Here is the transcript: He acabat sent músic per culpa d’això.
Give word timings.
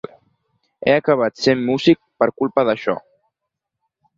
He 0.85 0.93
acabat 1.01 1.37
sent 1.43 1.61
músic 1.67 1.99
per 2.23 2.31
culpa 2.43 2.67
d’això. 2.71 2.97